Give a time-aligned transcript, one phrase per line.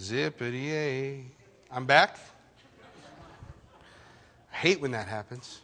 [0.00, 1.24] Zippity.
[1.70, 2.18] I'm back.
[4.50, 5.60] I hate when that happens.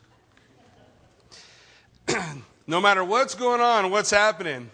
[2.66, 4.70] no matter what's going on, what's happening,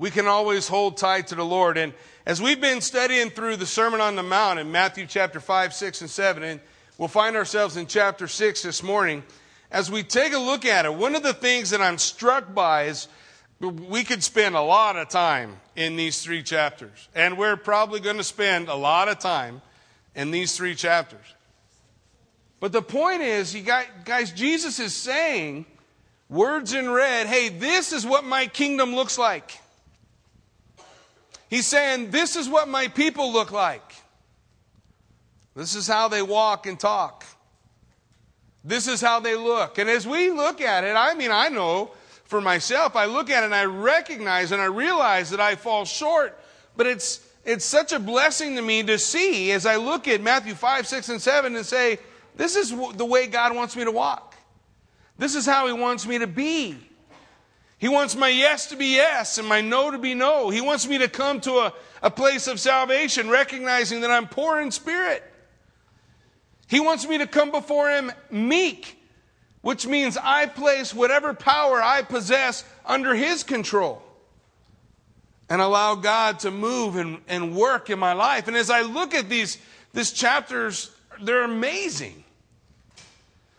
[0.00, 1.78] we can always hold tight to the Lord.
[1.78, 1.94] And
[2.26, 6.00] as we've been studying through the Sermon on the Mount in Matthew chapter 5, 6,
[6.00, 6.60] and 7, and
[6.98, 9.22] we'll find ourselves in chapter 6 this morning,
[9.70, 12.86] as we take a look at it, one of the things that I'm struck by
[12.86, 13.06] is
[13.60, 17.08] we could spend a lot of time in these three chapters.
[17.14, 19.62] And we're probably going to spend a lot of time
[20.14, 21.34] in these three chapters.
[22.60, 25.66] But the point is, you got, guys, Jesus is saying,
[26.28, 29.60] words in red, hey, this is what my kingdom looks like.
[31.48, 33.94] He's saying, this is what my people look like.
[35.56, 37.24] This is how they walk and talk.
[38.62, 39.78] This is how they look.
[39.78, 41.90] And as we look at it, I mean, I know
[42.28, 45.84] for myself, I look at it and I recognize and I realize that I fall
[45.84, 46.38] short.
[46.76, 50.54] But it's, it's such a blessing to me to see as I look at Matthew
[50.54, 51.98] 5, 6, and 7 and say,
[52.36, 54.36] this is the way God wants me to walk.
[55.16, 56.76] This is how He wants me to be.
[57.78, 60.50] He wants my yes to be yes and my no to be no.
[60.50, 64.60] He wants me to come to a, a place of salvation, recognizing that I'm poor
[64.60, 65.24] in spirit.
[66.68, 68.97] He wants me to come before Him meek,
[69.60, 74.02] which means I place whatever power I possess under His control
[75.48, 78.48] and allow God to move and, and work in my life.
[78.48, 79.58] And as I look at these,
[79.94, 80.90] these chapters,
[81.22, 82.24] they're amazing.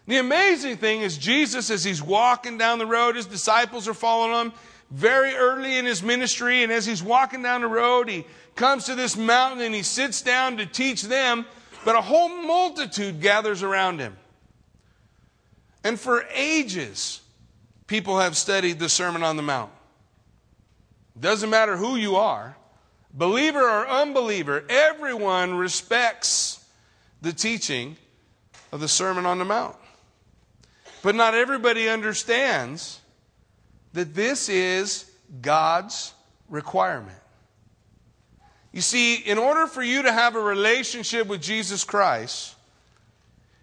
[0.08, 4.48] The amazing thing is, Jesus, as he's walking down the road, his disciples are following
[4.48, 4.54] him
[4.90, 6.64] very early in his ministry.
[6.64, 10.22] And as he's walking down the road, he comes to this mountain and he sits
[10.22, 11.46] down to teach them.
[11.86, 14.18] But a whole multitude gathers around him.
[15.84, 17.22] And for ages,
[17.88, 19.72] people have studied the Sermon on the Mount.
[21.20, 22.56] Doesn't matter who you are,
[23.14, 26.64] believer or unbeliever, everyone respects
[27.22, 27.98] the teaching
[28.72, 29.76] of the Sermon on the Mount.
[31.02, 33.00] But not everybody understands
[33.94, 35.10] that this is
[35.42, 36.14] God's
[36.50, 37.18] requirement.
[38.72, 42.56] You see, in order for you to have a relationship with Jesus Christ,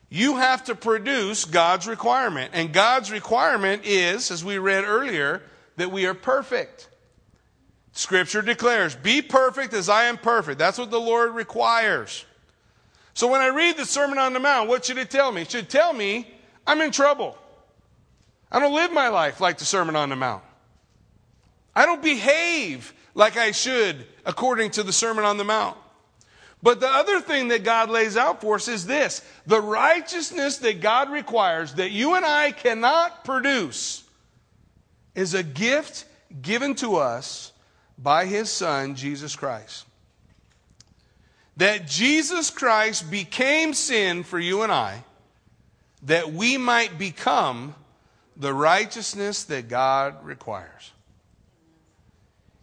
[0.08, 2.52] you have to produce God's requirement.
[2.54, 5.42] And God's requirement is, as we read earlier,
[5.76, 6.88] that we are perfect.
[7.92, 10.58] Scripture declares, Be perfect as I am perfect.
[10.58, 12.24] That's what the Lord requires.
[13.14, 15.42] So when I read the Sermon on the Mount, what should it tell me?
[15.42, 16.30] It should tell me
[16.66, 17.36] I'm in trouble.
[18.52, 20.42] I don't live my life like the Sermon on the Mount.
[21.74, 25.76] I don't behave like I should according to the Sermon on the Mount.
[26.62, 30.80] But the other thing that God lays out for us is this the righteousness that
[30.80, 34.02] God requires that you and I cannot produce
[35.14, 36.04] is a gift
[36.42, 37.52] given to us
[37.98, 39.86] by His Son, Jesus Christ.
[41.56, 45.04] That Jesus Christ became sin for you and I,
[46.02, 47.74] that we might become
[48.36, 50.92] the righteousness that God requires.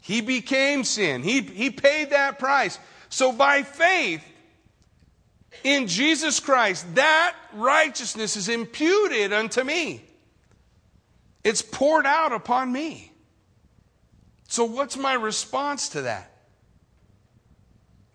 [0.02, 1.24] He became sin.
[1.24, 2.78] He, he paid that price.
[3.14, 4.26] So by faith
[5.64, 10.04] in Jesus Christ, that righteousness is imputed unto me.
[11.44, 13.12] It's poured out upon me.
[14.48, 16.32] So, what's my response to that?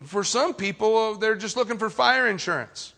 [0.03, 2.93] For some people, oh, they're just looking for fire insurance.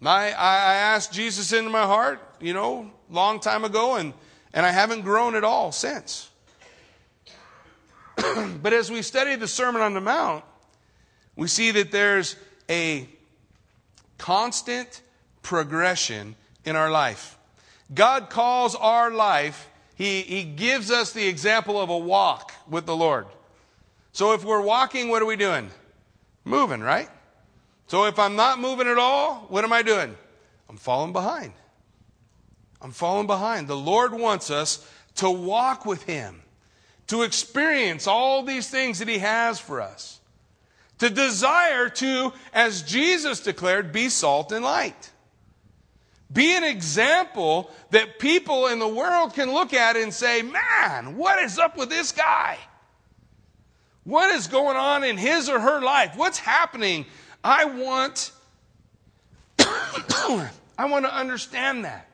[0.00, 4.14] I, I asked Jesus into my heart, you know, long time ago, and,
[4.52, 6.30] and I haven't grown at all since.
[8.62, 10.44] but as we study the Sermon on the Mount,
[11.36, 12.34] we see that there's
[12.68, 13.06] a
[14.18, 15.02] constant
[15.42, 17.38] progression in our life.
[17.94, 22.96] God calls our life, he, he gives us the example of a walk with the
[22.96, 23.26] Lord.
[24.12, 25.70] So if we're walking, what are we doing?
[26.44, 27.08] Moving, right?
[27.86, 30.16] So if I'm not moving at all, what am I doing?
[30.68, 31.52] I'm falling behind.
[32.80, 33.68] I'm falling behind.
[33.68, 36.42] The Lord wants us to walk with Him,
[37.06, 40.20] to experience all these things that He has for us
[40.98, 45.12] to desire to, as Jesus declared, be salt and light.
[46.32, 51.42] Be an example that people in the world can look at and say, man, what
[51.42, 52.58] is up with this guy?
[54.04, 56.16] What is going on in his or her life?
[56.16, 57.06] What's happening?
[57.44, 58.32] I want,
[59.58, 60.50] I
[60.88, 62.08] want to understand that.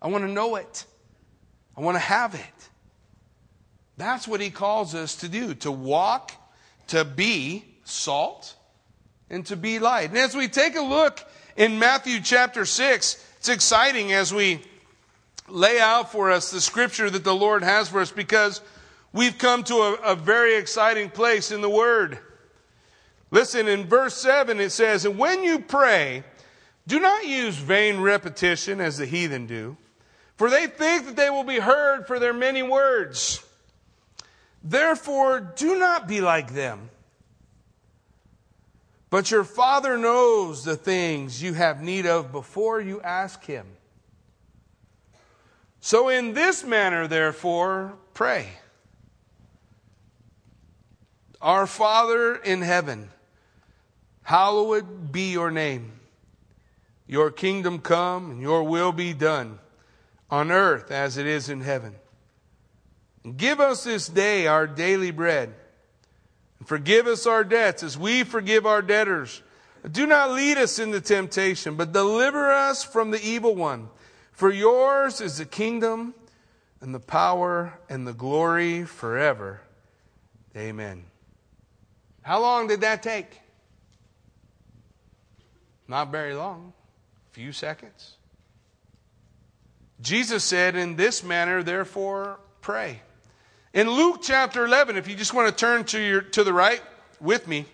[0.00, 0.84] I want to know it.
[1.76, 2.68] I want to have it.
[3.96, 6.32] That's what he calls us to do, to walk
[6.88, 8.54] to be salt
[9.30, 10.10] and to be light.
[10.10, 11.24] And as we take a look
[11.56, 14.62] in Matthew chapter 6, it's exciting as we
[15.48, 18.60] lay out for us the scripture that the Lord has for us because
[19.12, 22.18] we've come to a, a very exciting place in the Word.
[23.30, 26.24] Listen, in verse 7 it says, And when you pray,
[26.86, 29.76] do not use vain repetition as the heathen do,
[30.36, 33.42] for they think that they will be heard for their many words.
[34.68, 36.90] Therefore, do not be like them.
[39.10, 43.64] But your Father knows the things you have need of before you ask Him.
[45.80, 48.48] So, in this manner, therefore, pray.
[51.40, 53.10] Our Father in heaven,
[54.24, 55.92] hallowed be your name.
[57.06, 59.60] Your kingdom come and your will be done
[60.28, 61.94] on earth as it is in heaven.
[63.34, 65.52] Give us this day our daily bread.
[66.58, 69.42] And forgive us our debts as we forgive our debtors.
[69.90, 73.88] Do not lead us into temptation, but deliver us from the evil one.
[74.32, 76.14] For yours is the kingdom
[76.80, 79.60] and the power and the glory forever.
[80.56, 81.04] Amen.
[82.22, 83.40] How long did that take?
[85.88, 86.72] Not very long.
[87.30, 88.16] A few seconds.
[90.00, 93.00] Jesus said, In this manner, therefore, pray.
[93.76, 96.80] In Luke chapter 11, if you just want to turn to, your, to the right
[97.20, 97.66] with me,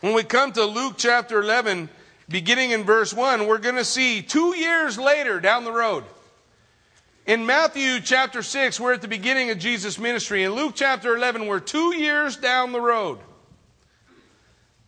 [0.00, 1.88] when we come to Luke chapter 11,
[2.28, 6.04] beginning in verse 1, we're going to see two years later down the road.
[7.26, 10.44] In Matthew chapter 6, we're at the beginning of Jesus' ministry.
[10.44, 13.18] In Luke chapter 11, we're two years down the road.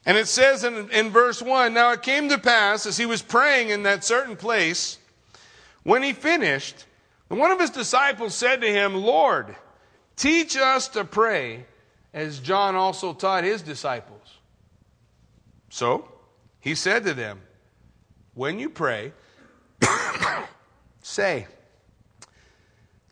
[0.06, 3.20] And it says in, in verse 1 Now it came to pass, as he was
[3.20, 4.98] praying in that certain place,
[5.82, 6.84] when he finished,
[7.26, 9.56] one of his disciples said to him, Lord,
[10.18, 11.64] teach us to pray,
[12.12, 14.38] as John also taught his disciples.
[15.70, 16.06] So
[16.60, 17.40] he said to them,
[18.34, 19.12] When you pray,
[21.02, 21.46] say,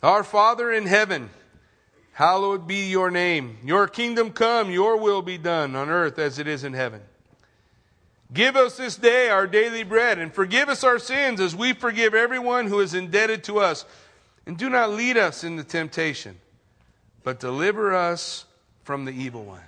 [0.03, 1.31] our Father in heaven,
[2.13, 3.59] hallowed be your name.
[3.65, 7.01] Your kingdom come, your will be done on earth as it is in heaven.
[8.33, 12.15] Give us this day our daily bread and forgive us our sins as we forgive
[12.15, 13.85] everyone who is indebted to us.
[14.47, 16.39] And do not lead us into temptation,
[17.27, 18.45] but deliver us
[18.85, 19.61] from the evil one.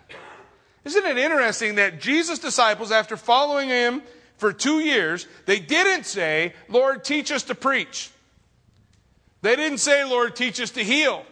[0.84, 4.00] Isn't it interesting that Jesus' disciples, after following him
[4.37, 8.12] for two years, they didn't say, Lord, teach us to preach.
[9.43, 11.26] They didn't say, Lord, teach us to heal.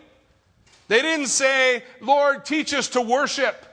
[0.88, 3.64] They didn't say, Lord, teach us to worship.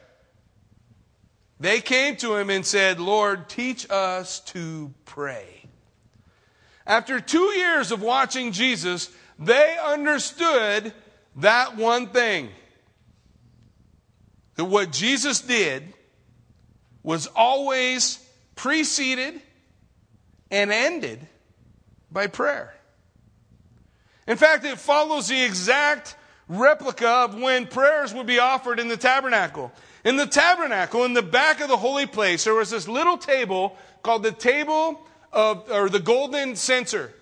[1.59, 5.65] They came to him and said, Lord, teach us to pray.
[6.85, 9.09] After two years of watching Jesus,
[9.39, 10.93] they understood
[11.37, 12.49] that one thing
[14.55, 15.93] that what Jesus did
[17.01, 18.19] was always
[18.55, 19.41] preceded
[20.51, 21.27] and ended
[22.11, 22.73] by prayer.
[24.27, 26.15] In fact, it follows the exact
[26.47, 29.71] replica of when prayers would be offered in the tabernacle.
[30.05, 33.75] In the tabernacle, in the back of the holy place, there was this little table
[34.01, 37.13] called the table of, or the golden censer.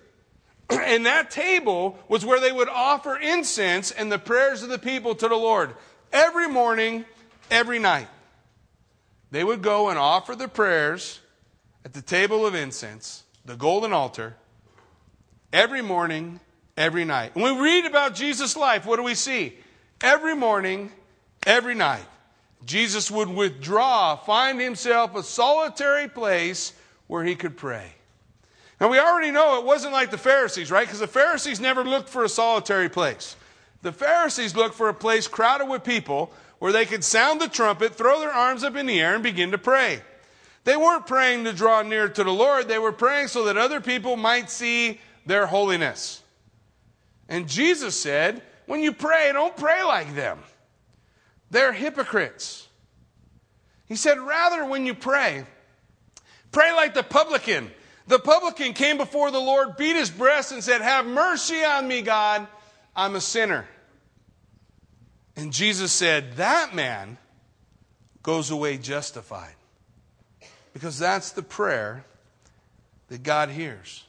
[0.70, 5.14] And that table was where they would offer incense and the prayers of the people
[5.14, 5.74] to the Lord
[6.12, 7.04] every morning,
[7.50, 8.08] every night.
[9.30, 11.20] They would go and offer the prayers
[11.84, 14.36] at the table of incense, the golden altar,
[15.52, 16.40] every morning,
[16.76, 17.34] every night.
[17.34, 19.58] When we read about Jesus' life, what do we see?
[20.02, 20.92] Every morning,
[21.46, 22.04] every night,
[22.64, 26.72] Jesus would withdraw, find himself a solitary place
[27.06, 27.92] where he could pray.
[28.82, 30.84] Now, we already know it wasn't like the Pharisees, right?
[30.84, 33.36] Because the Pharisees never looked for a solitary place.
[33.82, 37.94] The Pharisees looked for a place crowded with people where they could sound the trumpet,
[37.94, 40.02] throw their arms up in the air, and begin to pray.
[40.64, 43.80] They weren't praying to draw near to the Lord, they were praying so that other
[43.80, 46.20] people might see their holiness.
[47.28, 50.40] And Jesus said, when you pray, don't pray like them.
[51.52, 52.66] They're hypocrites.
[53.86, 55.44] He said, rather, when you pray,
[56.50, 57.70] pray like the publican.
[58.06, 62.02] The publican came before the Lord, beat his breast, and said, Have mercy on me,
[62.02, 62.46] God.
[62.94, 63.66] I'm a sinner.
[65.36, 67.18] And Jesus said, That man
[68.22, 69.54] goes away justified.
[70.72, 72.04] Because that's the prayer
[73.08, 74.04] that God hears.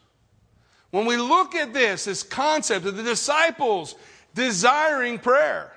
[0.91, 3.95] When we look at this, this concept of the disciples
[4.35, 5.71] desiring prayer,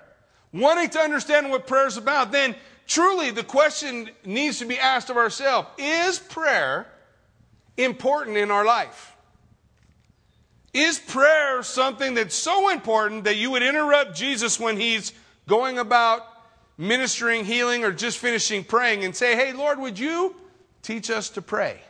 [0.52, 2.54] wanting to understand what prayer is about, then
[2.86, 6.86] truly the question needs to be asked of ourselves Is prayer
[7.76, 9.14] important in our life?
[10.72, 15.12] Is prayer something that's so important that you would interrupt Jesus when he's
[15.48, 16.22] going about
[16.76, 20.36] ministering, healing, or just finishing praying and say, Hey, Lord, would you
[20.82, 21.80] teach us to pray?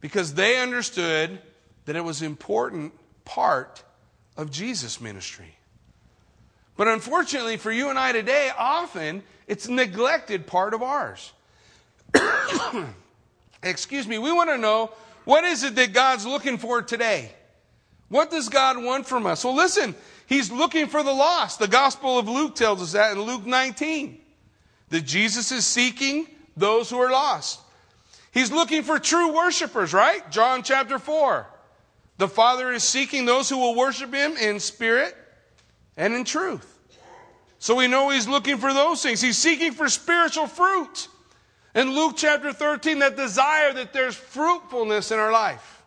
[0.00, 1.38] because they understood
[1.86, 2.92] that it was an important
[3.24, 3.82] part
[4.36, 5.56] of Jesus' ministry.
[6.76, 11.32] But unfortunately for you and I today, often it's a neglected part of ours.
[13.62, 14.90] Excuse me, we want to know
[15.24, 17.30] what is it that God's looking for today?
[18.08, 19.44] What does God want from us?
[19.44, 19.94] Well, listen,
[20.26, 21.58] He's looking for the lost.
[21.58, 24.20] The Gospel of Luke tells us that in Luke 19.
[24.90, 27.60] That Jesus is seeking those who are lost.
[28.32, 30.30] He's looking for true worshipers, right?
[30.30, 31.46] John chapter 4.
[32.18, 35.14] The Father is seeking those who will worship Him in spirit
[35.96, 36.78] and in truth.
[37.58, 39.20] So we know He's looking for those things.
[39.20, 41.08] He's seeking for spiritual fruit.
[41.78, 45.84] In Luke chapter 13, that desire that there's fruitfulness in our life,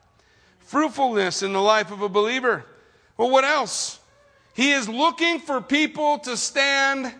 [0.59, 2.63] fruitfulness in the life of a believer.
[3.17, 3.99] Well, what else?
[4.53, 7.13] He is looking for people to stand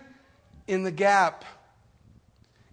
[0.68, 1.44] in the gap.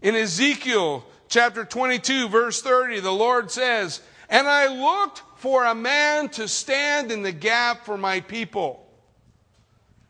[0.01, 6.29] In Ezekiel chapter 22, verse 30, the Lord says, And I looked for a man
[6.29, 8.89] to stand in the gap for my people,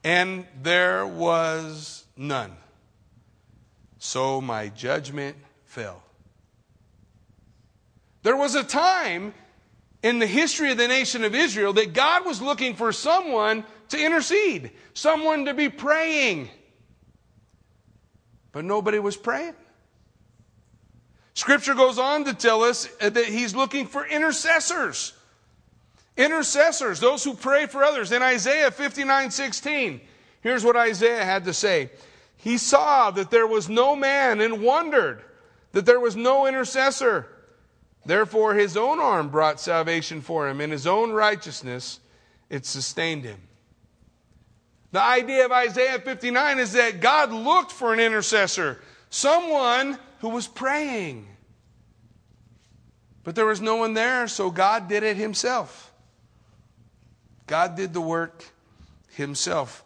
[0.04, 2.54] and there was none.
[3.96, 5.36] So my judgment
[5.68, 6.02] fell.
[8.22, 9.32] There was a time
[10.02, 14.02] in the history of the nation of Israel that God was looking for someone to
[14.02, 16.48] intercede, someone to be praying.
[18.52, 19.54] But nobody was praying.
[21.34, 25.12] Scripture goes on to tell us that he's looking for intercessors.
[26.16, 28.10] Intercessors, those who pray for others.
[28.10, 30.00] In Isaiah 59 16,
[30.40, 31.90] here's what Isaiah had to say.
[32.38, 35.22] He saw that there was no man and wondered
[35.72, 37.26] that there was no intercessor.
[38.04, 42.00] Therefore, his own arm brought salvation for him, and his own righteousness,
[42.48, 43.40] it sustained him.
[44.92, 50.46] The idea of Isaiah 59 is that God looked for an intercessor, someone who was
[50.46, 51.28] praying.
[53.24, 55.92] But there was no one there, so God did it himself.
[57.46, 58.44] God did the work
[59.10, 59.84] himself.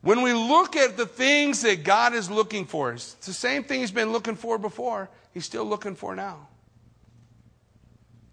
[0.00, 3.80] When we look at the things that God is looking for, it's the same thing
[3.80, 6.48] He's been looking for before, He's still looking for now.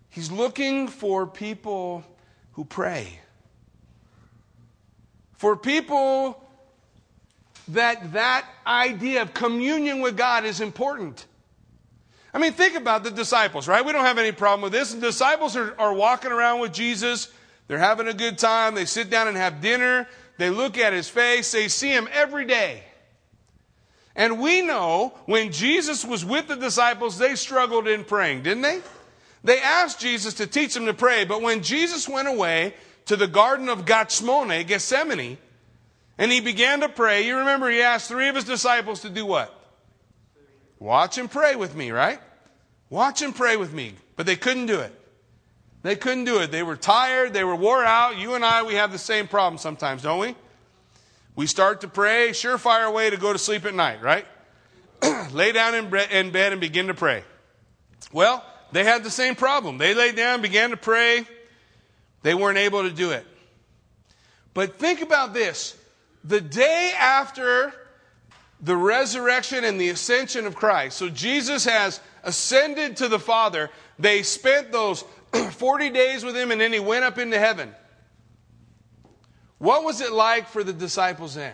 [0.09, 2.03] He's looking for people
[2.53, 3.19] who pray.
[5.33, 6.41] For people
[7.69, 11.25] that that idea of communion with God is important.
[12.33, 13.83] I mean, think about the disciples, right?
[13.83, 14.93] We don't have any problem with this.
[14.93, 17.31] The disciples are, are walking around with Jesus.
[17.67, 18.75] They're having a good time.
[18.75, 20.07] They sit down and have dinner.
[20.37, 21.51] They look at his face.
[21.51, 22.83] They see him every day.
[24.15, 28.81] And we know when Jesus was with the disciples, they struggled in praying, didn't they?
[29.43, 32.73] They asked Jesus to teach them to pray, but when Jesus went away
[33.05, 35.37] to the Garden of Gethsemane, Gethsemane,
[36.17, 39.25] and he began to pray, you remember he asked three of his disciples to do
[39.25, 39.53] what?
[40.79, 42.19] Watch and pray with me, right?
[42.89, 43.93] Watch and pray with me.
[44.15, 44.93] But they couldn't do it.
[45.83, 46.51] They couldn't do it.
[46.51, 47.33] They were tired.
[47.33, 48.17] They were wore out.
[48.17, 50.35] You and I, we have the same problem sometimes, don't we?
[51.35, 54.25] We start to pray, surefire way to go to sleep at night, right?
[55.33, 57.23] lay down in, in bed and begin to pray.
[58.13, 59.77] Well, they had the same problem.
[59.77, 61.25] They laid down, began to pray.
[62.23, 63.25] They weren't able to do it.
[64.53, 65.77] But think about this.
[66.23, 67.73] The day after
[68.61, 74.23] the resurrection and the ascension of Christ, so Jesus has ascended to the Father, they
[74.23, 75.03] spent those
[75.51, 77.75] 40 days with him, and then he went up into heaven.
[79.57, 81.53] What was it like for the disciples then?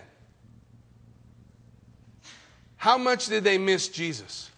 [2.77, 4.49] How much did they miss Jesus?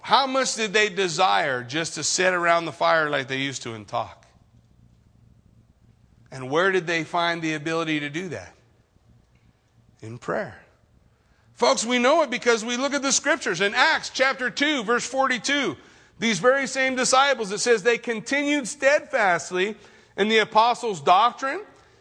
[0.00, 3.72] How much did they desire just to sit around the fire like they used to
[3.72, 4.26] and talk?
[6.30, 8.54] And where did they find the ability to do that?
[10.02, 10.60] In prayer.
[11.54, 13.62] Folks, we know it because we look at the scriptures.
[13.62, 15.76] In Acts chapter 2, verse 42,
[16.18, 19.76] these very same disciples, it says they continued steadfastly
[20.16, 21.60] in the apostles' doctrine,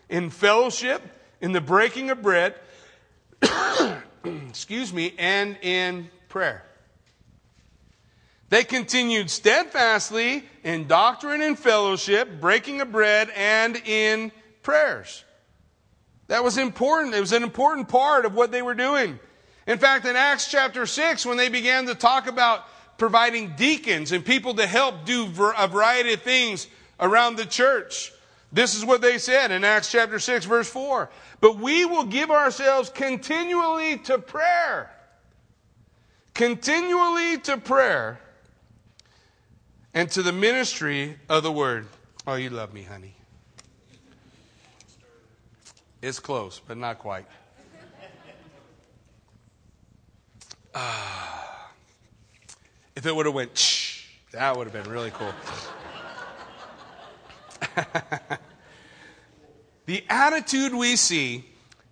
[0.09, 1.01] in fellowship,
[1.41, 2.55] in the breaking of bread,
[4.23, 6.63] excuse me, and in prayer.
[8.49, 15.23] They continued steadfastly in doctrine and fellowship, breaking of bread, and in prayers.
[16.27, 17.15] That was important.
[17.15, 19.19] It was an important part of what they were doing.
[19.65, 22.65] In fact, in Acts chapter 6, when they began to talk about
[22.97, 25.25] providing deacons and people to help do
[25.57, 26.67] a variety of things
[27.03, 28.13] around the church.
[28.51, 31.09] This is what they said in Acts chapter 6, verse 4.
[31.41, 34.89] But we will give ourselves continually to prayer.
[36.33, 38.19] Continually to prayer
[39.93, 41.87] and to the ministry of the word.
[42.25, 43.15] Oh, you love me, honey.
[46.01, 47.25] It's close, but not quite.
[50.75, 51.71] Ah.
[52.95, 55.33] If it would have went, shh, that would have been really cool.
[59.85, 61.45] the attitude we see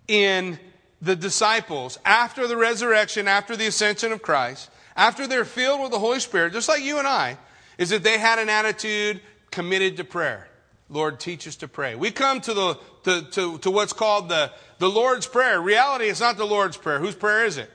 [0.08, 0.58] in
[1.00, 5.98] the disciples after the resurrection, after the ascension of Christ, after they're filled with the
[5.98, 7.38] Holy Spirit, just like you and I,
[7.78, 9.20] is that they had an attitude
[9.50, 10.48] committed to prayer.
[10.88, 11.94] Lord, teach us to pray.
[11.94, 15.60] We come to the to, to, to what's called the, the Lord's Prayer.
[15.60, 16.98] Reality, it's not the Lord's Prayer.
[16.98, 17.70] Whose prayer is it?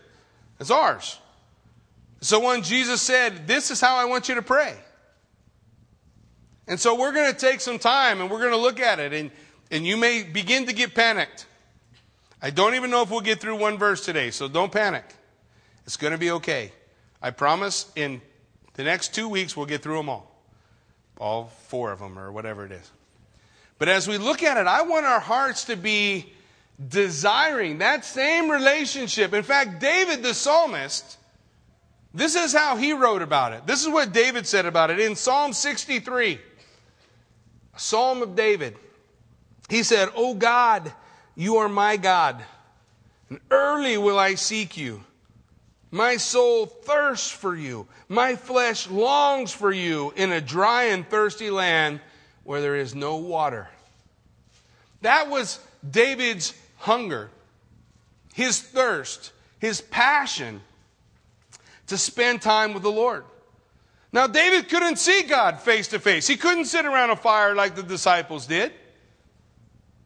[0.59, 1.19] It's ours.
[2.21, 4.75] So when Jesus said, This is how I want you to pray.
[6.67, 9.13] And so we're going to take some time and we're going to look at it,
[9.13, 9.31] and,
[9.71, 11.45] and you may begin to get panicked.
[12.41, 15.05] I don't even know if we'll get through one verse today, so don't panic.
[15.85, 16.71] It's going to be okay.
[17.21, 18.21] I promise in
[18.73, 20.31] the next two weeks we'll get through them all.
[21.17, 22.91] All four of them, or whatever it is.
[23.79, 26.31] But as we look at it, I want our hearts to be
[26.89, 29.33] desiring that same relationship.
[29.33, 31.17] In fact, David the psalmist,
[32.13, 33.65] this is how he wrote about it.
[33.65, 36.39] This is what David said about it in Psalm 63, a
[37.77, 38.75] psalm of David.
[39.69, 40.91] He said, Oh God,
[41.35, 42.43] you are my God,
[43.29, 45.03] and early will I seek you.
[45.91, 47.87] My soul thirsts for you.
[48.09, 52.01] My flesh longs for you in a dry and thirsty land
[52.43, 53.69] where there is no water.
[55.01, 57.29] That was David's hunger,
[58.33, 60.61] his thirst, his passion
[61.87, 63.23] to spend time with the Lord.
[64.11, 66.27] Now, David couldn't see God face to face.
[66.27, 68.71] He couldn't sit around a fire like the disciples did.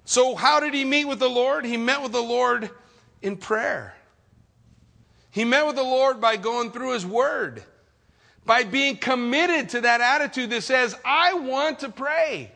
[0.06, 1.66] So, how did he meet with the Lord?
[1.66, 2.70] He met with the Lord
[3.22, 3.96] in prayer.
[5.30, 7.64] He met with the Lord by going through his word,
[8.46, 12.52] by being committed to that attitude that says, I want to pray.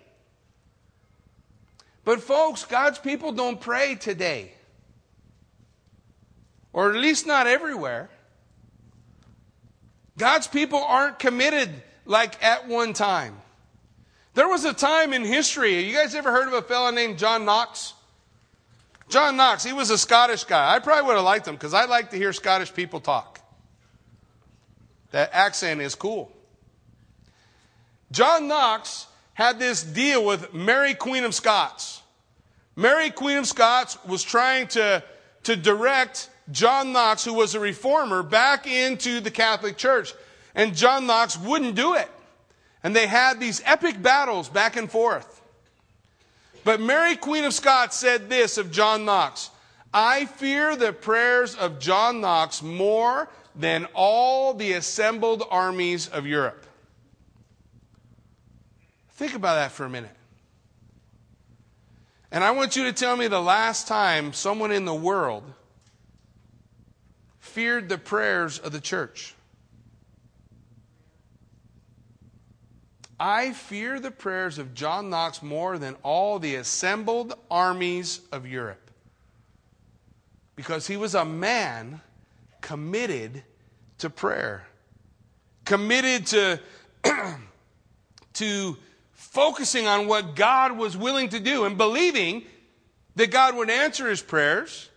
[2.03, 4.51] But, folks, God's people don't pray today,
[6.73, 8.09] or at least not everywhere.
[10.17, 11.69] God's people aren't committed
[12.05, 13.37] like at one time.
[14.33, 17.45] There was a time in history, you guys ever heard of a fellow named John
[17.45, 17.93] Knox?
[19.07, 20.75] John Knox, he was a Scottish guy.
[20.75, 23.39] I probably would have liked him because I like to hear Scottish people talk.
[25.11, 26.31] That accent is cool.
[28.11, 32.01] John Knox had this deal with Mary, Queen of Scots.
[32.75, 35.03] Mary, Queen of Scots, was trying to,
[35.43, 40.13] to direct John Knox, who was a reformer, back into the Catholic Church.
[40.53, 42.09] And John Knox wouldn't do it.
[42.83, 45.41] And they had these epic battles back and forth.
[46.63, 49.49] But Mary, Queen of Scots, said this of John Knox
[49.93, 56.65] I fear the prayers of John Knox more than all the assembled armies of Europe.
[59.11, 60.11] Think about that for a minute.
[62.31, 65.43] And I want you to tell me the last time someone in the world
[67.55, 69.33] feared the prayers of the church.
[73.17, 78.91] I fear the prayers of John Knox more than all the assembled armies of Europe.
[80.57, 82.01] Because he was a man
[82.59, 83.41] committed
[83.99, 84.67] to prayer,
[85.63, 86.59] committed to,
[88.33, 88.77] to
[89.13, 92.43] focusing on what God was willing to do and believing
[93.15, 94.89] that God would answer his prayers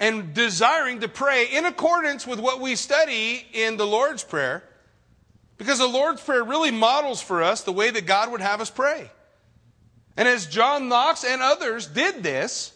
[0.00, 4.64] and desiring to pray in accordance with what we study in the Lord's Prayer
[5.58, 8.70] because the Lord's Prayer really models for us the way that God would have us
[8.70, 9.10] pray.
[10.16, 12.72] And as John Knox and others did this,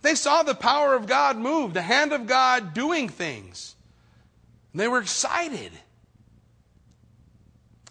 [0.00, 3.74] they saw the power of God move, the hand of God doing things.
[4.72, 5.72] And they were excited.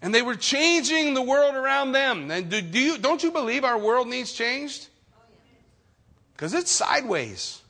[0.02, 2.32] And they were changing the world around them.
[2.32, 4.88] And do, do you, don't you believe our world needs changed?
[5.18, 5.22] Oh,
[6.32, 7.63] because it's sideways.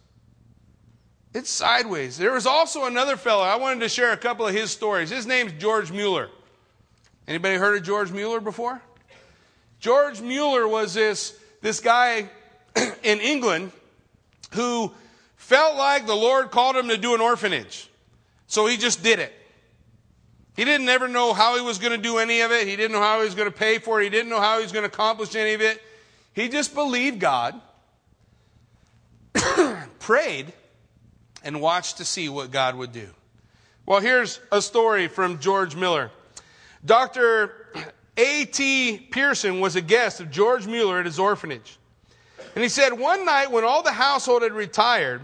[1.34, 2.17] It's sideways.
[2.17, 3.43] There was also another fellow.
[3.43, 5.10] I wanted to share a couple of his stories.
[5.10, 6.30] His name's George Mueller.
[7.28, 8.82] Anybody heard of George Mueller before?
[9.80, 12.30] George Mueller was this, this guy
[13.04, 13.72] in England
[14.52, 14.91] who
[15.36, 17.89] felt like the Lord called him to do an orphanage.
[18.48, 19.34] So he just did it.
[20.56, 22.67] He didn't ever know how he was going to do any of it.
[22.67, 24.04] He didn't know how he was going to pay for it.
[24.04, 25.82] He didn't know how he was going to accomplish any of it.
[26.34, 27.60] He just believed God,
[30.00, 30.54] prayed,
[31.43, 33.10] and watch to see what God would do.
[33.86, 36.12] Well, here's a story from George Mueller.
[36.86, 37.67] Dr.
[38.17, 39.08] A.T.
[39.12, 41.77] Pierson was a guest of George Mueller at his orphanage.
[42.56, 45.21] And he said, one night when all the household had retired,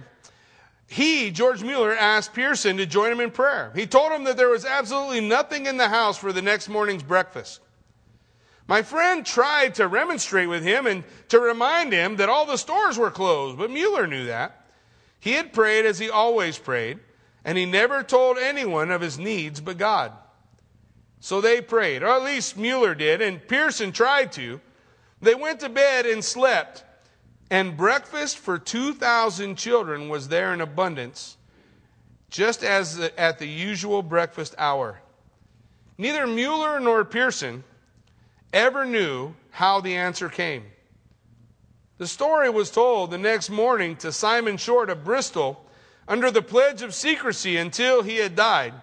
[0.88, 3.72] he, George Mueller, asked Pierson to join him in prayer.
[3.76, 7.04] He told him that there was absolutely nothing in the house for the next morning's
[7.04, 7.60] breakfast.
[8.68, 12.98] My friend tried to remonstrate with him and to remind him that all the stores
[12.98, 14.59] were closed, but Mueller knew that.
[15.20, 17.00] He had prayed as he always prayed,
[17.44, 20.14] and he never told anyone of his needs but God.
[21.20, 24.62] So they prayed, or at least Mueller did, and Pierson tried to.
[25.22, 26.86] They went to bed and slept,
[27.52, 31.36] And breakfast for 2,000 children was there in abundance,
[32.30, 35.02] just as at the usual breakfast hour.
[35.98, 37.64] Neither Mueller nor Pierson
[38.54, 40.64] ever knew how the answer came.
[42.00, 45.66] The story was told the next morning to Simon Short of Bristol
[46.08, 48.74] under the pledge of secrecy until he had died.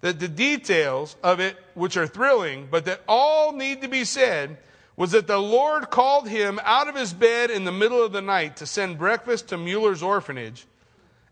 [0.00, 4.58] That the details of it, which are thrilling, but that all need to be said,
[4.96, 8.20] was that the Lord called him out of his bed in the middle of the
[8.20, 10.66] night to send breakfast to Mueller's orphanage.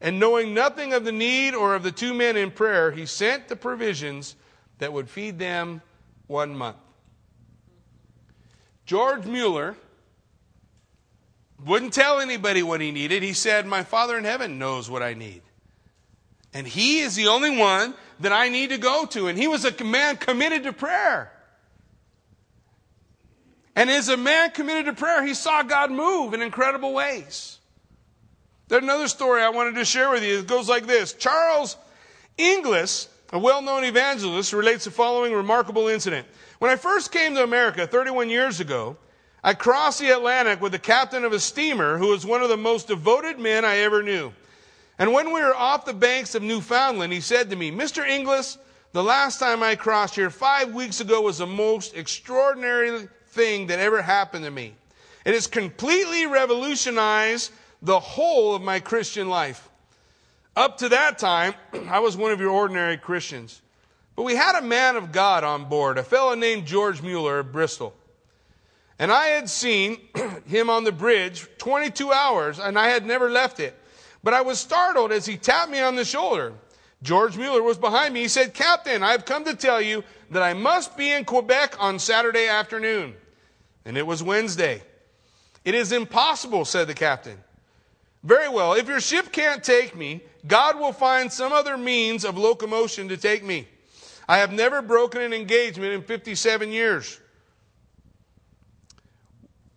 [0.01, 3.49] And knowing nothing of the need or of the two men in prayer, he sent
[3.49, 4.37] the provisions
[4.79, 5.83] that would feed them
[6.29, 6.77] one month.
[8.87, 9.77] George Mueller
[11.65, 13.23] wouldn't tell anybody what he needed.
[13.23, 15.43] He said, My Father in heaven knows what I need.
[16.55, 19.29] And he is the only one that I need to go to.
[19.29, 21.33] And he was a man committed to prayer.
[23.75, 27.59] And as a man committed to prayer, he saw God move in incredible ways.
[28.69, 30.41] There's another story I wanted to share with you.
[30.41, 31.77] It goes like this Charles
[32.37, 36.27] Inglis, a well known evangelist, relates the following remarkable incident.
[36.59, 38.97] When I first came to America 31 years ago,
[39.45, 42.57] I crossed the Atlantic with the captain of a steamer who was one of the
[42.57, 44.33] most devoted men I ever knew.
[44.99, 48.07] And when we were off the banks of Newfoundland, he said to me, Mr.
[48.07, 48.57] Inglis,
[48.93, 53.81] the last time I crossed here five weeks ago was the most extraordinary thing that
[53.81, 54.75] ever happened to me.
[55.25, 57.51] It has completely revolutionized
[57.81, 59.69] the whole of my Christian life.
[60.55, 61.55] Up to that time,
[61.89, 63.61] I was one of your ordinary Christians.
[64.15, 67.51] But we had a man of God on board, a fellow named George Mueller of
[67.51, 67.95] Bristol.
[68.99, 69.99] And I had seen
[70.47, 73.79] him on the bridge 22 hours, and I had never left it.
[74.23, 76.53] But I was startled as he tapped me on the shoulder.
[77.03, 78.21] George Mueller was behind me.
[78.21, 81.99] He said, Captain, I've come to tell you that I must be in Quebec on
[81.99, 83.17] Saturday afternoon
[83.85, 84.83] and it was Wednesday.
[85.65, 87.39] It is impossible, said the captain.
[88.23, 92.39] Very well, if your ship can't take me, God will find some other means of
[92.39, 93.67] locomotion to take me.
[94.29, 97.21] I have never broken an engagement in 57 years.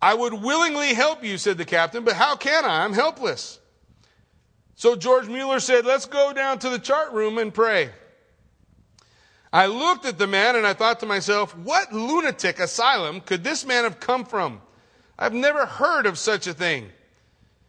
[0.06, 2.84] I would willingly help you, said the captain, but how can I?
[2.84, 3.58] I'm helpless.
[4.76, 7.90] So George Mueller said, Let's go down to the chart room and pray.
[9.52, 13.66] I looked at the man and I thought to myself, what lunatic asylum could this
[13.66, 14.60] man have come from?
[15.18, 16.90] I've never heard of such a thing.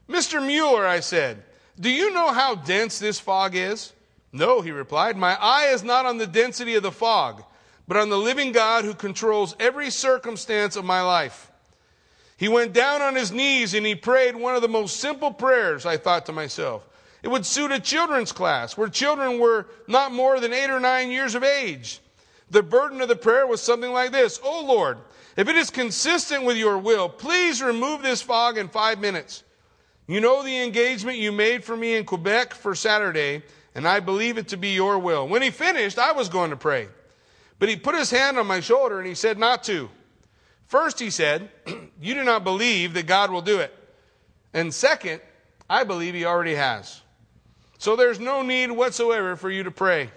[0.07, 0.39] Mr.
[0.45, 1.43] Mueller, I said,
[1.79, 3.93] do you know how dense this fog is?
[4.31, 5.17] No, he replied.
[5.17, 7.43] My eye is not on the density of the fog,
[7.87, 11.46] but on the living God who controls every circumstance of my life.
[12.37, 15.85] He went down on his knees and he prayed one of the most simple prayers,
[15.85, 16.87] I thought to myself.
[17.23, 21.09] It would suit a children's class where children were not more than eight or nine
[21.09, 21.99] years of age.
[22.51, 24.99] The burden of the prayer was something like this Oh Lord,
[25.35, 29.43] if it is consistent with your will, please remove this fog in five minutes.
[30.07, 33.43] You know the engagement you made for me in Quebec for Saturday,
[33.75, 35.27] and I believe it to be your will.
[35.27, 36.87] When he finished, I was going to pray.
[37.59, 39.89] But he put his hand on my shoulder and he said not to.
[40.67, 41.49] First, he said,
[42.01, 43.73] You do not believe that God will do it.
[44.53, 45.21] And second,
[45.69, 47.01] I believe he already has.
[47.77, 50.11] So there's no need whatsoever for you to pray.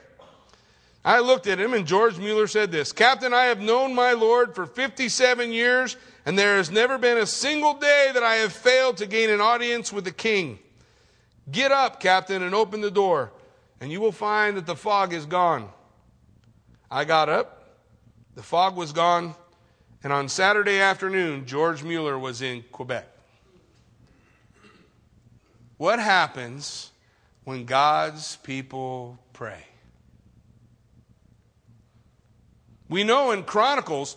[1.05, 4.55] I looked at him, and George Mueller said this Captain, I have known my Lord
[4.55, 8.99] for 57 years, and there has never been a single day that I have failed
[8.99, 10.59] to gain an audience with the king.
[11.51, 13.33] Get up, Captain, and open the door,
[13.81, 15.71] and you will find that the fog is gone.
[16.91, 17.79] I got up,
[18.35, 19.35] the fog was gone,
[20.03, 23.07] and on Saturday afternoon, George Mueller was in Quebec.
[25.77, 26.91] What happens
[27.45, 29.65] when God's people pray.
[32.89, 34.17] We know in Chronicles,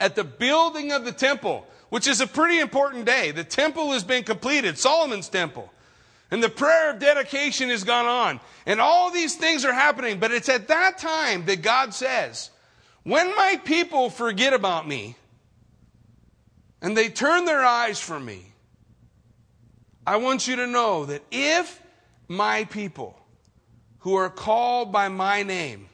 [0.00, 4.02] at the building of the temple, which is a pretty important day, the temple has
[4.02, 5.70] been completed, Solomon's temple.
[6.30, 8.40] And the prayer of dedication has gone on.
[8.64, 10.18] And all these things are happening.
[10.18, 12.50] But it's at that time that God says,
[13.04, 15.16] when my people forget about me
[16.80, 18.52] and they turn their eyes from me,
[20.06, 21.80] I want you to know that if
[22.28, 23.18] my people
[24.00, 25.88] who are called by my name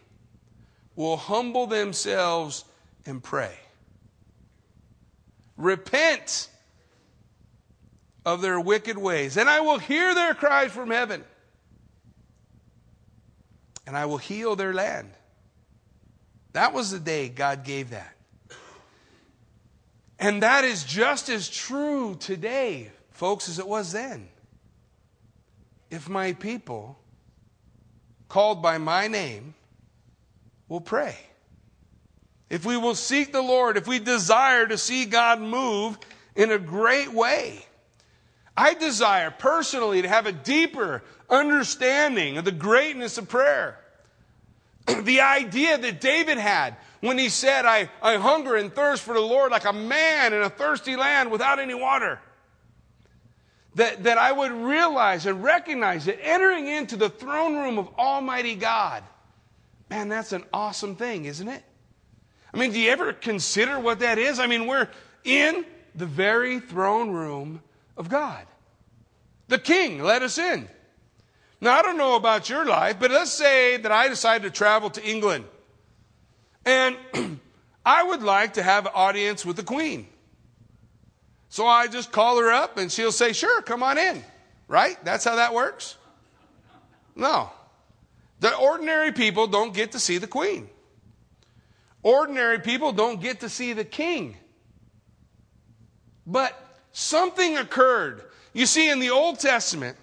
[0.97, 2.65] will humble themselves
[3.05, 3.55] and pray.
[5.57, 6.49] Repent
[8.25, 11.25] of their wicked ways, and I will hear their cries from heaven,
[13.87, 15.11] and I will heal their land.
[16.53, 18.15] That was the day God gave that.
[20.19, 24.29] And that is just as true today, folks, as it was then
[25.91, 26.99] if my people,
[28.29, 29.55] called by my name,
[30.69, 31.17] will pray.
[32.51, 35.99] If we will seek the Lord, if we desire to see God move
[36.35, 37.65] in a great way,
[38.57, 43.79] I desire personally to have a deeper understanding of the greatness of prayer.
[45.03, 49.21] the idea that David had when he said, I, I hunger and thirst for the
[49.21, 52.21] Lord like a man in a thirsty land without any water.
[53.75, 58.57] That, that I would realize and recognize that entering into the throne room of Almighty
[58.57, 59.05] God,
[59.89, 61.63] man, that's an awesome thing, isn't it?
[62.53, 64.41] I mean, do you ever consider what that is?
[64.41, 64.89] I mean, we're
[65.23, 67.63] in the very throne room
[67.97, 68.45] of God.
[69.49, 70.69] The King let us in.
[71.61, 74.91] Now, I don't know about your life, but let's say that I decide to travel
[74.91, 75.45] to England.
[76.65, 76.97] And
[77.85, 80.07] I would like to have an audience with the Queen.
[81.49, 84.23] So I just call her up and she'll say, Sure, come on in.
[84.69, 85.03] Right?
[85.05, 85.97] That's how that works?
[87.17, 87.51] No.
[88.41, 90.69] The ordinary people don't get to see the Queen.
[92.03, 94.37] Ordinary people don't get to see the king.
[96.27, 96.55] But
[96.93, 98.23] something occurred.
[98.53, 99.97] You see, in the Old Testament,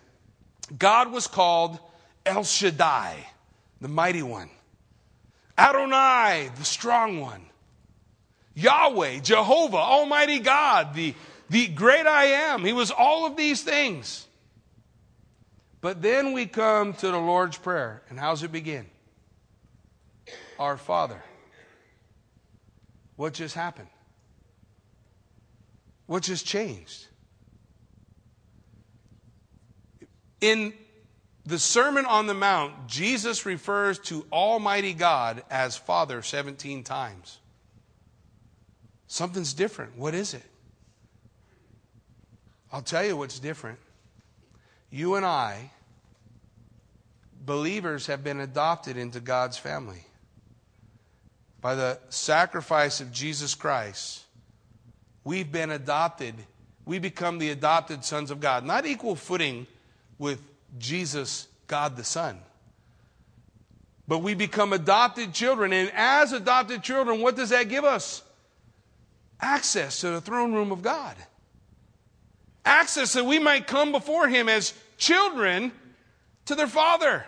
[0.77, 1.79] God was called
[2.25, 3.15] El Shaddai,
[3.81, 4.49] the mighty one.
[5.57, 7.45] Adonai, the strong one.
[8.55, 11.13] Yahweh, Jehovah, Almighty God, the,
[11.49, 12.63] the great I am.
[12.63, 14.27] He was all of these things.
[15.81, 18.01] But then we come to the Lord's Prayer.
[18.09, 18.87] And how's it begin?
[20.57, 21.21] Our Father.
[23.17, 23.89] What just happened?
[26.07, 27.07] What just changed?
[30.45, 30.73] In
[31.43, 37.39] the Sermon on the Mount, Jesus refers to Almighty God as Father 17 times.
[39.07, 39.97] Something's different.
[39.97, 40.43] What is it?
[42.71, 43.79] I'll tell you what's different.
[44.91, 45.71] You and I,
[47.43, 50.05] believers, have been adopted into God's family
[51.59, 54.21] by the sacrifice of Jesus Christ,
[55.23, 56.35] we've been adopted.
[56.85, 58.63] We become the adopted sons of God.
[58.63, 59.65] Not equal footing
[60.17, 60.41] with
[60.77, 62.39] Jesus, God the Son.
[64.07, 65.73] But we become adopted children.
[65.73, 68.21] And as adopted children, what does that give us?
[69.41, 71.15] Access to the throne room of God.
[72.65, 75.71] Access that we might come before Him as children
[76.45, 77.25] to their Father.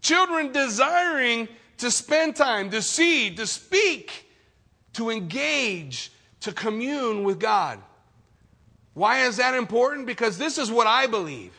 [0.00, 4.26] Children desiring to spend time, to see, to speak,
[4.94, 7.80] to engage, to commune with God.
[8.94, 10.06] Why is that important?
[10.06, 11.52] Because this is what I believe.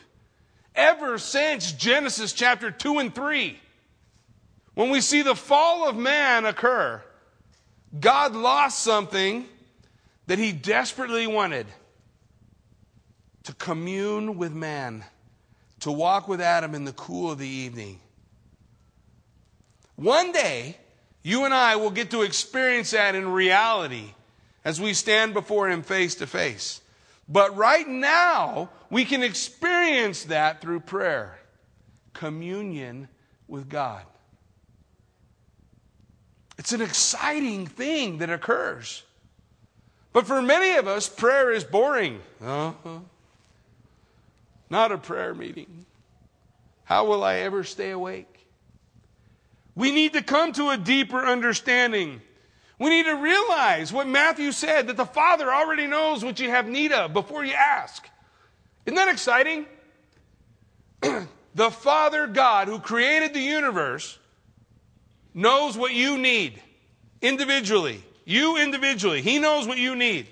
[0.80, 3.60] Ever since Genesis chapter 2 and 3,
[4.72, 7.02] when we see the fall of man occur,
[8.00, 9.44] God lost something
[10.26, 11.66] that he desperately wanted
[13.42, 15.04] to commune with man,
[15.80, 18.00] to walk with Adam in the cool of the evening.
[19.96, 20.78] One day,
[21.22, 24.14] you and I will get to experience that in reality
[24.64, 26.80] as we stand before Him face to face.
[27.30, 31.38] But right now, we can experience that through prayer,
[32.12, 33.08] communion
[33.46, 34.02] with God.
[36.58, 39.04] It's an exciting thing that occurs.
[40.12, 42.20] But for many of us, prayer is boring.
[42.42, 42.98] Uh-huh.
[44.68, 45.86] Not a prayer meeting.
[46.82, 48.26] How will I ever stay awake?
[49.76, 52.22] We need to come to a deeper understanding.
[52.80, 56.66] We need to realize what Matthew said that the Father already knows what you have
[56.66, 58.08] need of before you ask.
[58.86, 59.66] Isn't that exciting?
[61.54, 64.18] the Father God who created the universe
[65.34, 66.58] knows what you need
[67.20, 68.02] individually.
[68.24, 69.20] You individually.
[69.20, 70.26] He knows what you need.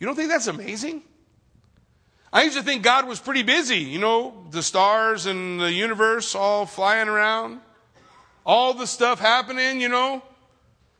[0.00, 1.02] You don't think that's amazing?
[2.32, 6.34] I used to think God was pretty busy, you know, the stars and the universe
[6.34, 7.60] all flying around
[8.44, 10.20] all the stuff happening, you know.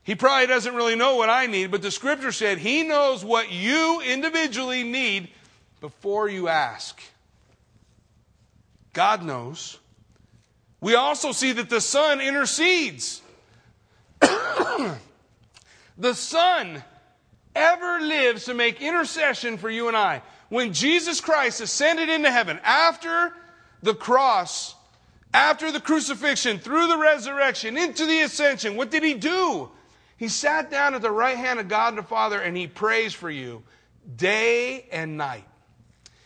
[0.05, 3.51] He probably doesn't really know what I need, but the scripture said he knows what
[3.51, 5.31] you individually need
[5.81, 7.03] before you ask.
[8.93, 9.79] God knows.
[10.81, 13.23] We also see that the Son intercedes.
[14.21, 14.99] the
[16.15, 16.85] Son
[17.55, 20.21] ever lives to make intercession for you and I.
[20.51, 23.33] When Jesus Christ ascended into heaven after
[23.83, 24.75] the cross,
[25.33, 29.71] after the crucifixion, through the resurrection, into the ascension, what did he do?
[30.17, 33.31] He sat down at the right hand of God the Father and he prays for
[33.31, 33.63] you
[34.17, 35.45] day and night.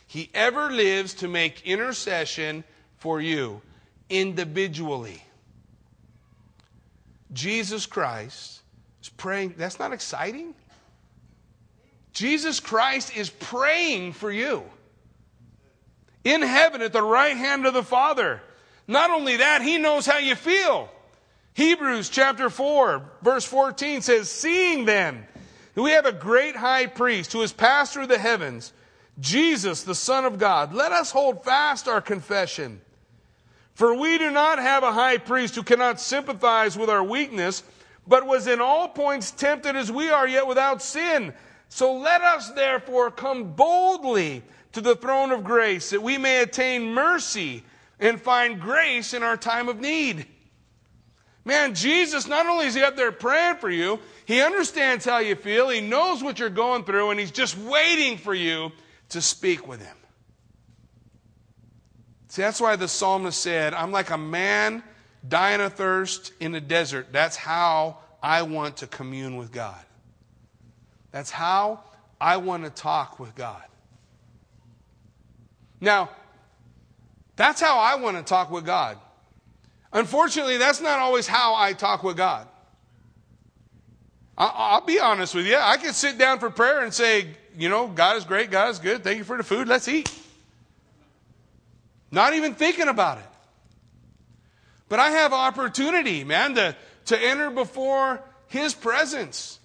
[0.07, 2.64] He ever lives to make intercession
[2.96, 3.62] for you
[4.09, 5.22] individually.
[7.33, 8.62] Jesus Christ
[9.03, 9.55] is praying.
[9.57, 10.55] That's not exciting?
[12.12, 14.64] Jesus Christ is praying for you
[16.24, 18.40] in heaven at the right hand of the Father.
[18.87, 20.90] Not only that, he knows how you feel.
[21.59, 25.27] Hebrews chapter 4, verse 14 says, Seeing then
[25.75, 28.73] that we have a great high priest who has passed through the heavens,
[29.18, 30.73] Jesus, the Son of God.
[30.73, 32.81] Let us hold fast our confession.
[33.75, 37.64] For we do not have a high priest who cannot sympathize with our weakness,
[38.07, 41.35] but was in all points tempted as we are, yet without sin.
[41.71, 44.44] So let us therefore come boldly
[44.75, 47.64] to the throne of grace, that we may attain mercy
[47.99, 50.25] and find grace in our time of need.
[51.49, 55.35] Man, Jesus, not only is he up there praying for you, he understands how you
[55.35, 58.71] feel, he knows what you're going through, and he's just waiting for you
[59.09, 59.97] to speak with him.
[62.29, 64.83] See, that's why the psalmist said, I'm like a man
[65.27, 67.07] dying of thirst in the desert.
[67.13, 69.83] That's how I want to commune with God.
[71.13, 71.83] That's how
[72.21, 73.65] I want to talk with God.
[75.81, 76.11] Now,
[77.37, 78.99] that's how I want to talk with God.
[79.92, 82.46] Unfortunately, that's not always how I talk with God.
[84.37, 85.57] I'll be honest with you.
[85.57, 88.79] I can sit down for prayer and say, you know, God is great, God is
[88.79, 89.03] good.
[89.03, 89.66] Thank you for the food.
[89.66, 90.12] Let's eat.
[92.11, 93.24] Not even thinking about it.
[94.88, 99.59] But I have opportunity, man, to, to enter before His presence.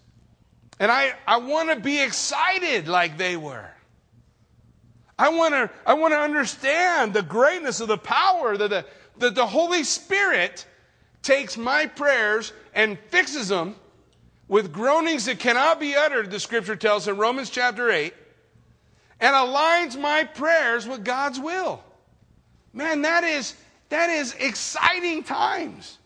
[0.79, 3.69] And I, I want to be excited like they were.
[5.17, 8.85] I want to I want to understand the greatness of the power that the,
[9.17, 10.65] that the Holy Spirit
[11.21, 13.75] takes my prayers and fixes them
[14.47, 18.13] with groanings that cannot be uttered, the scripture tells in Romans chapter 8,
[19.19, 21.83] and aligns my prayers with God's will.
[22.73, 23.55] Man, that is,
[23.89, 25.97] that is exciting times.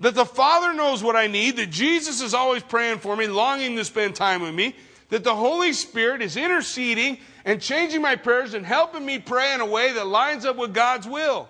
[0.00, 3.76] That the Father knows what I need, that Jesus is always praying for me, longing
[3.76, 4.74] to spend time with me,
[5.10, 9.60] that the Holy Spirit is interceding and changing my prayers and helping me pray in
[9.60, 11.48] a way that lines up with God's will.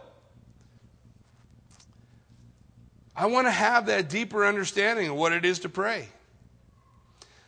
[3.16, 6.09] I want to have that deeper understanding of what it is to pray.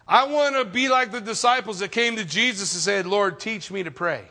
[0.06, 3.70] I want to be like the disciples that came to Jesus and said, Lord, teach
[3.72, 4.22] me to pray.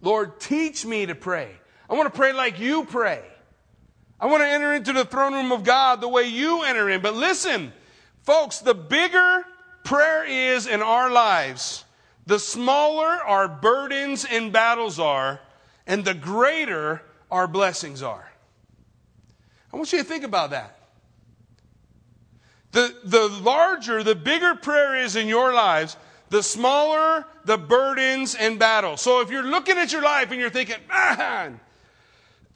[0.00, 1.50] Lord, teach me to pray.
[1.88, 3.22] I want to pray like you pray.
[4.18, 7.02] I want to enter into the throne room of God the way you enter in.
[7.02, 7.72] But listen,
[8.22, 9.44] folks, the bigger
[9.84, 11.84] prayer is in our lives,
[12.26, 15.40] the smaller our burdens and battles are,
[15.86, 18.28] and the greater our blessings are.
[19.76, 20.74] I want you to think about that.
[22.72, 25.98] The, the larger, the bigger prayer is in your lives,
[26.30, 29.02] the smaller the burdens and battles.
[29.02, 31.60] So if you're looking at your life and you're thinking, man,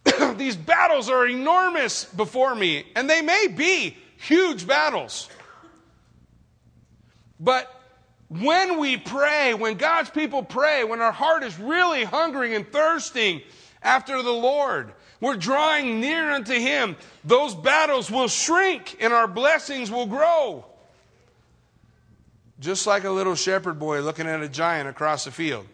[0.39, 5.29] these battles are enormous before me, and they may be huge battles.
[7.39, 7.71] But
[8.29, 13.43] when we pray, when God's people pray, when our heart is really hungering and thirsting
[13.83, 19.91] after the Lord, we're drawing near unto Him, those battles will shrink and our blessings
[19.91, 20.65] will grow.
[22.59, 25.67] Just like a little shepherd boy looking at a giant across the field.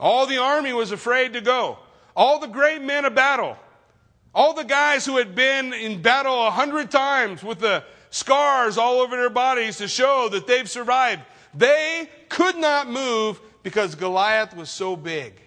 [0.00, 1.78] All the army was afraid to go.
[2.16, 3.56] All the great men of battle.
[4.34, 9.00] All the guys who had been in battle a hundred times with the scars all
[9.00, 11.22] over their bodies to show that they've survived.
[11.54, 15.40] They could not move because Goliath was so big.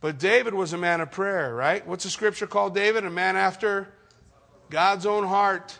[0.00, 1.86] But David was a man of prayer, right?
[1.86, 3.04] What's the scripture called David?
[3.04, 3.88] A man after
[4.70, 5.78] God's own heart.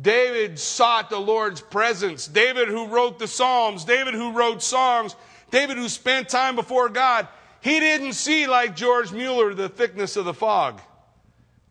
[0.00, 2.26] David sought the Lord's presence.
[2.26, 5.16] David, who wrote the Psalms, David, who wrote songs,
[5.50, 7.28] David, who spent time before God,
[7.60, 10.80] he didn't see, like George Mueller, the thickness of the fog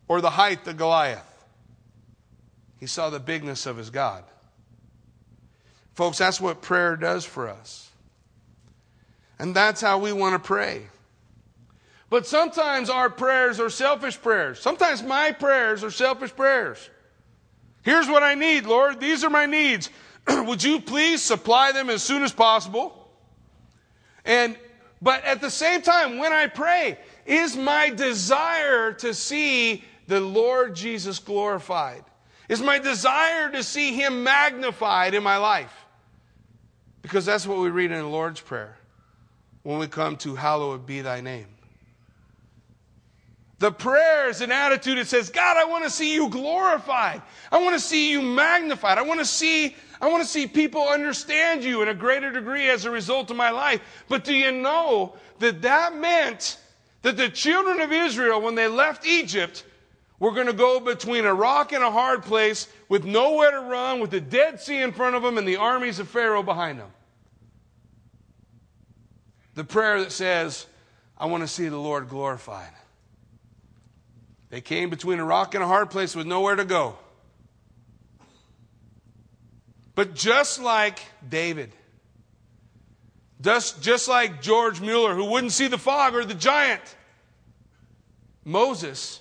[0.08, 1.44] or the height of Goliath.
[2.78, 4.24] He saw the bigness of his God.
[5.94, 7.85] Folks, that's what prayer does for us.
[9.38, 10.86] And that's how we want to pray.
[12.08, 14.60] But sometimes our prayers are selfish prayers.
[14.60, 16.90] Sometimes my prayers are selfish prayers.
[17.82, 19.00] Here's what I need, Lord.
[19.00, 19.90] These are my needs.
[20.28, 23.10] Would you please supply them as soon as possible?
[24.24, 24.56] And
[25.02, 30.74] but at the same time when I pray, is my desire to see the Lord
[30.74, 32.02] Jesus glorified?
[32.48, 35.84] Is my desire to see him magnified in my life?
[37.02, 38.76] Because that's what we read in the Lord's prayer
[39.66, 41.48] when we come to hallowed be thy name.
[43.58, 47.20] The prayer is an attitude that says, God, I want to see you glorified.
[47.50, 48.96] I want to see you magnified.
[48.96, 52.70] I want to see, I want to see people understand you in a greater degree
[52.70, 53.80] as a result of my life.
[54.08, 56.58] But do you know that that meant
[57.02, 59.64] that the children of Israel, when they left Egypt,
[60.20, 63.98] were going to go between a rock and a hard place with nowhere to run,
[63.98, 66.90] with the Dead Sea in front of them and the armies of Pharaoh behind them
[69.56, 70.66] the prayer that says,
[71.18, 72.70] I want to see the Lord glorified.
[74.50, 76.96] They came between a rock and a hard place with nowhere to go.
[79.96, 81.72] But just like David,
[83.40, 86.82] just, just like George Mueller, who wouldn't see the fog or the giant,
[88.44, 89.20] Moses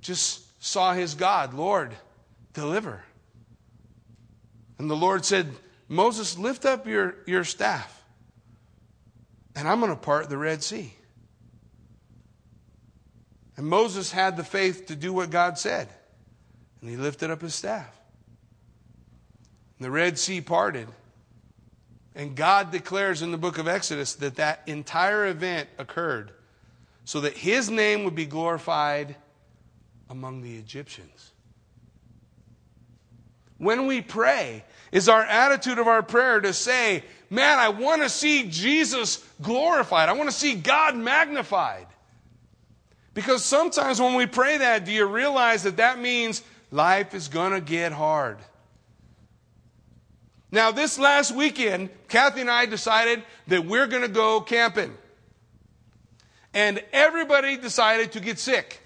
[0.00, 1.92] just saw his God, Lord,
[2.54, 3.02] deliver.
[4.78, 5.48] And the Lord said,
[5.88, 7.97] Moses, lift up your, your staff,
[9.58, 10.94] and I'm going to part the Red Sea.
[13.56, 15.88] And Moses had the faith to do what God said,
[16.80, 17.90] and he lifted up his staff.
[19.76, 20.86] And the Red Sea parted.
[22.14, 26.30] And God declares in the book of Exodus that that entire event occurred
[27.04, 29.16] so that his name would be glorified
[30.08, 31.32] among the Egyptians.
[33.56, 38.08] When we pray, is our attitude of our prayer to say, Man, I want to
[38.08, 40.08] see Jesus glorified.
[40.08, 41.86] I want to see God magnified.
[43.12, 47.52] Because sometimes when we pray that, do you realize that that means life is going
[47.52, 48.38] to get hard?
[50.50, 54.96] Now, this last weekend, Kathy and I decided that we're going to go camping.
[56.54, 58.80] And everybody decided to get sick.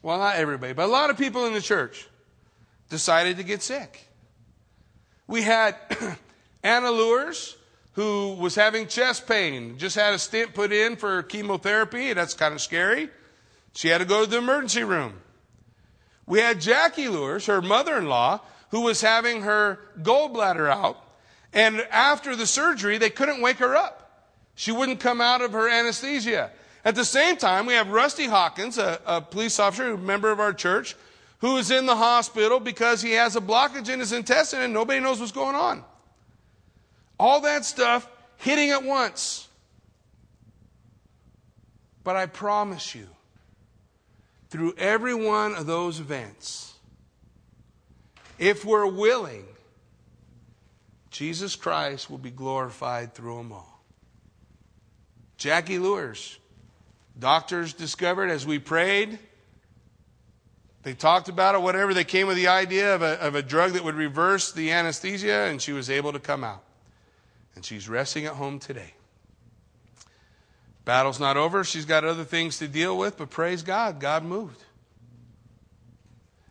[0.00, 2.08] Well, not everybody, but a lot of people in the church
[2.88, 4.06] decided to get sick.
[5.26, 5.76] We had
[6.62, 7.56] Anna Lures,
[7.92, 12.12] who was having chest pain, just had a stent put in for chemotherapy.
[12.12, 13.10] That's kind of scary.
[13.74, 15.14] She had to go to the emergency room.
[16.26, 21.02] We had Jackie Lures, her mother in law, who was having her gallbladder out.
[21.52, 24.30] And after the surgery, they couldn't wake her up.
[24.54, 26.50] She wouldn't come out of her anesthesia.
[26.84, 30.40] At the same time, we have Rusty Hawkins, a, a police officer, a member of
[30.40, 30.96] our church,
[31.42, 35.00] who is in the hospital because he has a blockage in his intestine and nobody
[35.00, 35.84] knows what's going on.
[37.18, 39.48] All that stuff hitting at once.
[42.04, 43.08] But I promise you,
[44.50, 46.74] through every one of those events,
[48.38, 49.44] if we're willing,
[51.10, 53.84] Jesus Christ will be glorified through them all.
[55.38, 56.38] Jackie Lures,
[57.18, 59.18] doctors discovered as we prayed,
[60.82, 61.94] they talked about it, whatever.
[61.94, 65.46] They came with the idea of a, of a drug that would reverse the anesthesia,
[65.48, 66.64] and she was able to come out.
[67.54, 68.94] And she's resting at home today.
[70.84, 71.62] Battle's not over.
[71.62, 74.64] She's got other things to deal with, but praise God, God moved.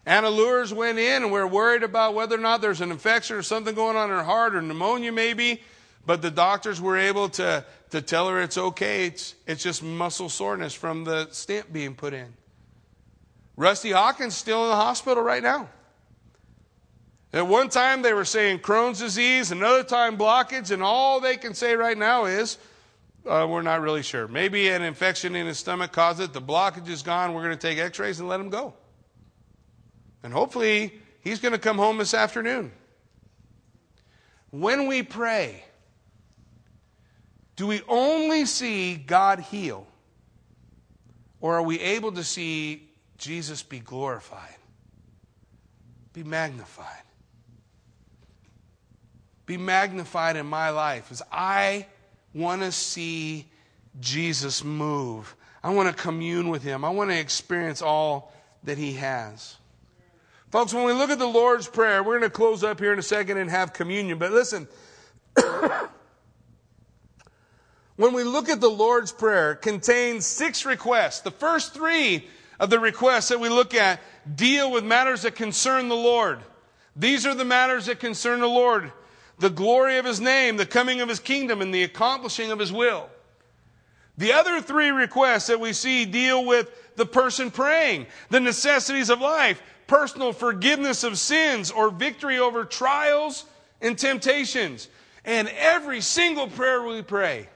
[0.05, 3.43] Anna Lures went in, and we're worried about whether or not there's an infection or
[3.43, 5.61] something going on in her heart or pneumonia, maybe.
[6.05, 9.05] But the doctors were able to, to tell her it's okay.
[9.05, 12.33] It's, it's just muscle soreness from the stent being put in.
[13.55, 15.69] Rusty Hawkins still in the hospital right now.
[17.33, 21.53] At one time they were saying Crohn's disease, another time blockage, and all they can
[21.53, 22.57] say right now is
[23.25, 24.27] uh, we're not really sure.
[24.27, 26.33] Maybe an infection in his stomach caused it.
[26.33, 27.33] The blockage is gone.
[27.33, 28.73] We're going to take x rays and let him go.
[30.23, 32.71] And hopefully he's going to come home this afternoon.
[34.49, 35.63] When we pray,
[37.55, 39.87] do we only see God heal?
[41.39, 42.90] Or are we able to see
[43.21, 44.55] Jesus be glorified,
[46.11, 47.03] be magnified.
[49.45, 51.85] Be magnified in my life as I
[52.33, 53.45] want to see
[53.99, 55.35] Jesus move.
[55.63, 56.83] I want to commune with him.
[56.83, 59.57] I want to experience all that he has.
[60.49, 62.99] Folks, when we look at the Lord's Prayer, we're going to close up here in
[62.99, 64.17] a second and have communion.
[64.17, 64.67] But listen,
[67.97, 71.21] when we look at the Lord's Prayer, it contains six requests.
[71.21, 72.27] The first three
[72.61, 73.99] of the requests that we look at
[74.37, 76.39] deal with matters that concern the Lord.
[76.95, 78.93] These are the matters that concern the Lord
[79.39, 82.71] the glory of his name, the coming of his kingdom, and the accomplishing of his
[82.71, 83.09] will.
[84.17, 89.19] The other three requests that we see deal with the person praying, the necessities of
[89.19, 93.45] life, personal forgiveness of sins, or victory over trials
[93.81, 94.87] and temptations.
[95.25, 97.49] And every single prayer we pray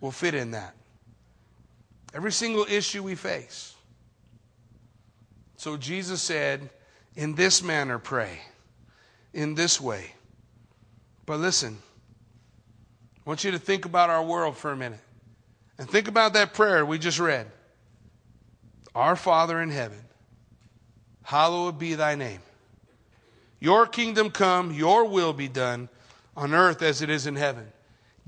[0.00, 0.76] will fit in that.
[2.14, 3.69] Every single issue we face.
[5.60, 6.70] So Jesus said,
[7.14, 8.40] In this manner pray,
[9.34, 10.12] in this way.
[11.26, 11.76] But listen,
[13.18, 15.00] I want you to think about our world for a minute.
[15.76, 17.46] And think about that prayer we just read
[18.94, 20.00] Our Father in heaven,
[21.24, 22.40] hallowed be thy name.
[23.58, 25.90] Your kingdom come, your will be done
[26.38, 27.70] on earth as it is in heaven.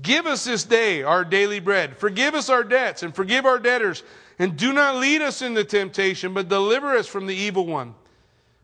[0.01, 1.97] Give us this day our daily bread.
[1.97, 4.03] Forgive us our debts and forgive our debtors
[4.39, 7.95] and do not lead us into temptation, but deliver us from the evil one.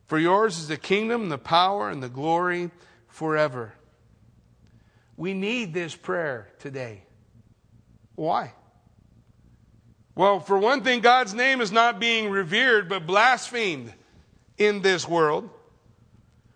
[0.08, 2.72] For yours is the kingdom, the power, and the glory
[3.08, 3.74] forever.
[5.18, 7.04] We need this prayer today.
[8.16, 8.54] Why?
[10.16, 13.94] Well, for one thing, God's name is not being revered, but blasphemed
[14.58, 15.50] in this world.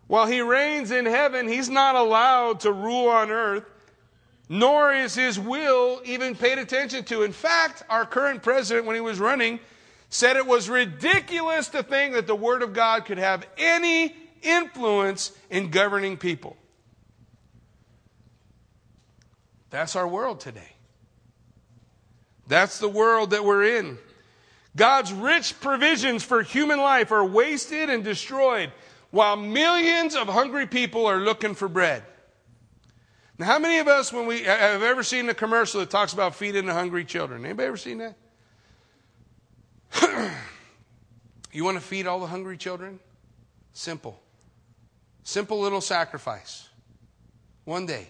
[0.07, 3.63] While he reigns in heaven, he's not allowed to rule on earth,
[4.49, 7.23] nor is his will even paid attention to.
[7.23, 9.59] In fact, our current president, when he was running,
[10.09, 15.31] said it was ridiculous to think that the Word of God could have any influence
[15.49, 16.55] in governing people.
[19.69, 20.73] That's our world today.
[22.47, 23.97] That's the world that we're in.
[24.75, 28.71] God's rich provisions for human life are wasted and destroyed
[29.11, 32.03] while millions of hungry people are looking for bread.
[33.37, 36.35] Now, how many of us, when we have ever seen a commercial that talks about
[36.35, 37.43] feeding the hungry children?
[37.43, 38.15] Anybody ever seen that?
[41.51, 42.99] you want to feed all the hungry children?
[43.73, 44.19] Simple.
[45.23, 46.69] Simple little sacrifice.
[47.65, 48.07] One day.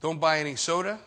[0.00, 0.98] Don't buy any soda.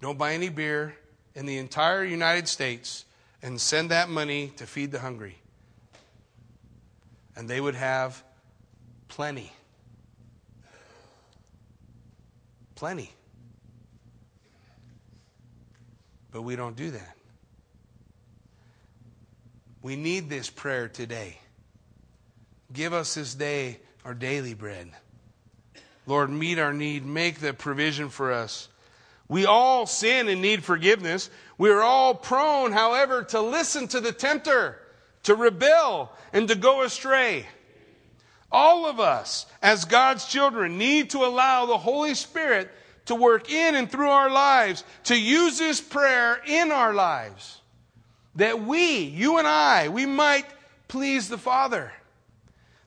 [0.00, 0.96] Don't buy any beer
[1.34, 3.04] in the entire United States
[3.42, 5.36] and send that money to feed the hungry.
[7.36, 8.22] And they would have
[9.08, 9.52] plenty.
[12.80, 13.10] Plenty.
[16.32, 17.14] But we don't do that.
[19.82, 21.36] We need this prayer today.
[22.72, 24.92] Give us this day our daily bread.
[26.06, 27.04] Lord, meet our need.
[27.04, 28.70] Make the provision for us.
[29.28, 31.28] We all sin and need forgiveness.
[31.58, 34.80] We are all prone, however, to listen to the tempter,
[35.24, 37.44] to rebel, and to go astray.
[38.52, 42.70] All of us, as God's children, need to allow the Holy Spirit
[43.06, 47.60] to work in and through our lives, to use this prayer in our lives
[48.36, 50.46] that we, you and I, we might
[50.88, 51.92] please the Father,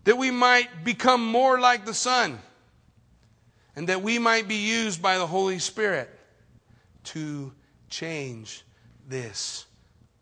[0.04, 2.40] that we might become more like the Son,
[3.76, 6.10] and that we might be used by the Holy Spirit
[7.06, 7.52] to
[7.90, 8.64] change
[9.08, 9.66] this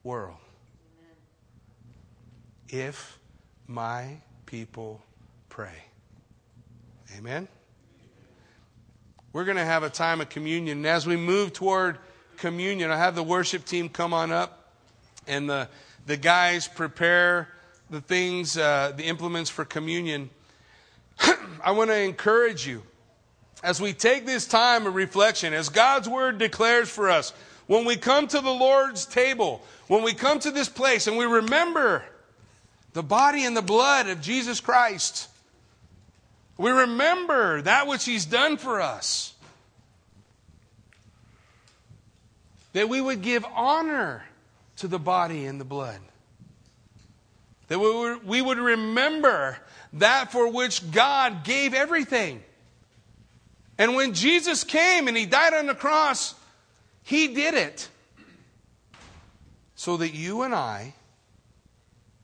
[0.04, 0.38] world.
[2.70, 3.20] If
[3.68, 5.02] my people
[5.52, 5.84] pray.
[7.18, 7.46] Amen.
[9.34, 10.78] We're going to have a time of communion.
[10.78, 11.98] And as we move toward
[12.38, 14.72] communion, I have the worship team come on up
[15.28, 15.68] and the,
[16.06, 17.50] the guys prepare
[17.90, 20.30] the things, uh, the implements for communion,
[21.64, 22.84] I want to encourage you
[23.62, 27.34] as we take this time of reflection, as God's word declares for us,
[27.68, 31.26] when we come to the Lord's table, when we come to this place and we
[31.26, 32.06] remember
[32.94, 35.28] the body and the blood of Jesus Christ,
[36.58, 39.34] we remember that which He's done for us.
[42.74, 44.24] That we would give honor
[44.78, 46.00] to the body and the blood.
[47.68, 49.58] That we would remember
[49.94, 52.44] that for which God gave everything.
[53.78, 56.36] And when Jesus came and he died on the cross,
[57.04, 57.90] he did it
[59.76, 60.94] so that you and I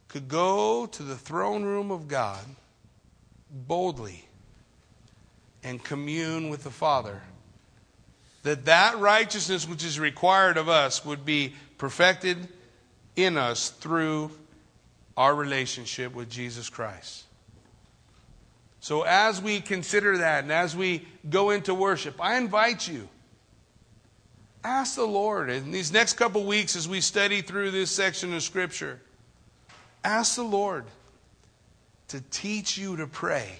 [0.08, 2.44] could go to the throne room of God
[3.52, 4.28] boldly
[5.64, 7.22] and commune with the Father.
[8.44, 12.48] That that righteousness which is required of us would be perfected
[13.16, 14.32] in us through
[15.18, 17.24] our relationship with Jesus Christ.
[18.80, 23.10] So, as we consider that and as we go into worship, I invite you,
[24.64, 28.44] ask the Lord in these next couple weeks as we study through this section of
[28.44, 29.02] Scripture,
[30.04, 30.86] ask the Lord
[32.10, 33.60] to teach you to pray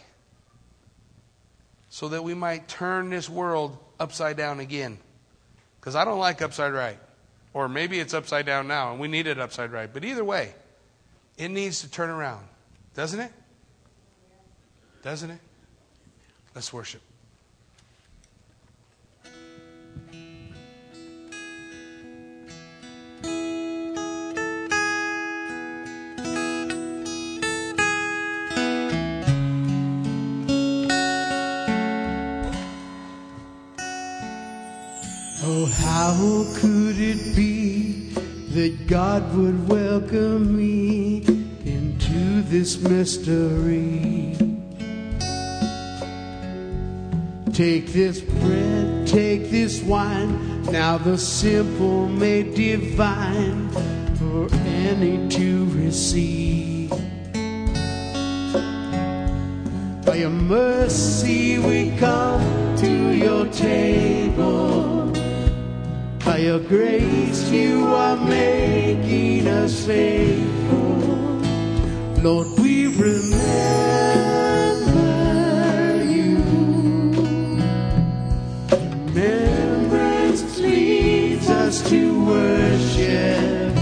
[1.90, 4.98] so that we might turn this world upside down again.
[5.80, 7.00] Because I don't like upside right.
[7.54, 9.92] Or maybe it's upside down now and we need it upside right.
[9.92, 10.54] But either way,
[11.38, 12.46] it needs to turn around.
[12.94, 13.32] Doesn't it?
[15.02, 15.40] Doesn't it?
[16.54, 17.02] Let's worship.
[35.60, 38.12] Oh, how could it be
[38.52, 41.26] that God would welcome me
[41.66, 44.38] into this mystery?
[47.54, 53.70] Take this bread, take this wine, now the simple made divine
[54.20, 56.92] for any to receive.
[60.06, 64.97] By your mercy we come to your table.
[66.38, 71.42] By your grace, you are making us faithful.
[72.22, 73.34] Lord, we remember
[76.04, 76.38] you.
[79.16, 83.76] Remembrance leads us to worship.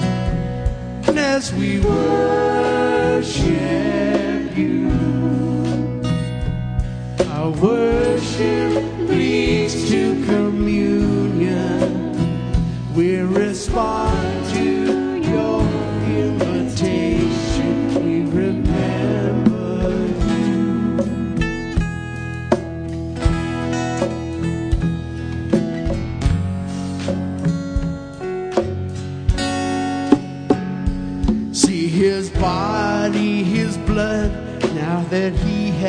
[1.10, 3.46] And as we worship
[4.56, 4.92] you.
[7.32, 8.95] Our worship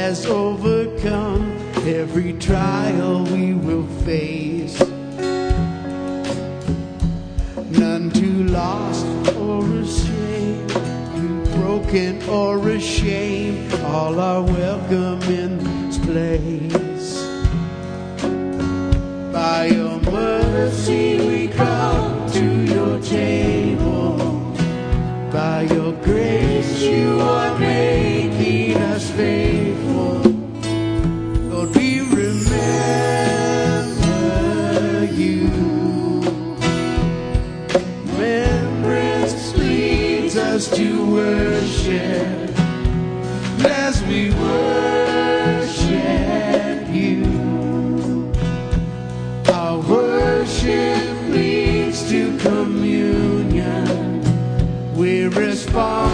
[0.06, 4.95] has overcome every trial we will face.
[11.96, 17.22] Broken or ashamed, all are welcome in this place.
[19.32, 24.18] By your mercy we come to your table.
[25.32, 26.35] By your grace
[40.56, 42.50] to worship.
[43.66, 45.90] As we worship
[46.88, 48.32] you.
[49.52, 54.22] Our worship leads to communion.
[54.96, 56.05] We respond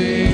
[0.00, 0.29] invitation.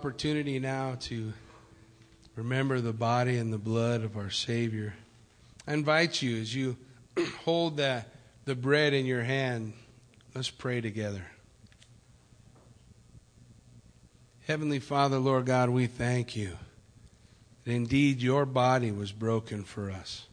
[0.00, 1.30] Opportunity now to
[2.34, 4.94] remember the body and the blood of our Savior,
[5.66, 6.78] I invite you as you
[7.44, 8.06] hold the,
[8.46, 9.74] the bread in your hand,
[10.34, 11.26] let's pray together.
[14.46, 16.56] Heavenly Father, Lord God, we thank you
[17.64, 20.24] that indeed your body was broken for us.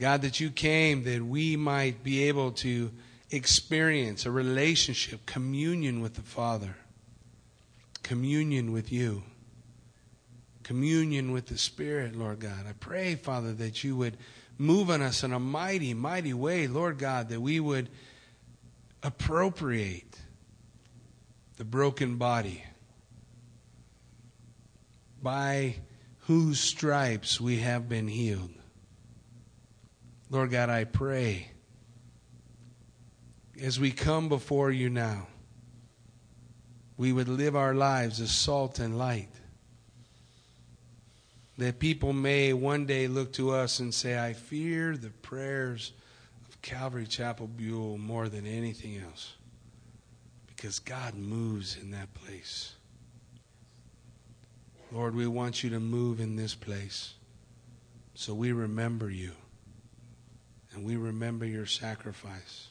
[0.00, 2.90] God, that you came that we might be able to
[3.30, 6.74] experience a relationship, communion with the Father,
[8.02, 9.22] communion with you,
[10.62, 12.66] communion with the Spirit, Lord God.
[12.68, 14.16] I pray, Father, that you would
[14.58, 17.88] move on us in a mighty, mighty way, Lord God, that we would
[19.02, 20.18] appropriate
[21.56, 22.64] the broken body
[25.22, 25.76] by
[26.26, 28.50] whose stripes we have been healed.
[30.30, 31.48] Lord God, I pray
[33.60, 35.26] as we come before you now,
[37.02, 39.28] we would live our lives as salt and light.
[41.58, 45.92] that people may one day look to us and say, I fear the prayers
[46.48, 49.34] of Calvary Chapel Buell more than anything else.
[50.46, 52.76] Because God moves in that place.
[54.92, 57.14] Lord, we want you to move in this place.
[58.14, 59.32] So we remember you.
[60.72, 62.68] And we remember your sacrifice.